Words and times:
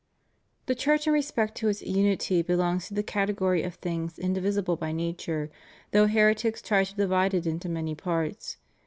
"The 0.65 0.73
Church 0.73 1.05
in 1.05 1.13
respect 1.13 1.61
of 1.61 1.69
its 1.69 1.83
unity 1.83 2.41
belongs 2.41 2.87
to 2.87 2.95
the 2.95 3.03
category 3.03 3.61
of 3.61 3.75
things 3.75 4.17
indivisible 4.17 4.75
by 4.75 4.91
nature, 4.91 5.51
though 5.91 6.07
heretics 6.07 6.59
try 6.59 6.83
to 6.83 6.95
divide 6.95 7.35
it 7.35 7.45
into 7.45 7.69
many 7.69 7.93
parts. 7.93 8.57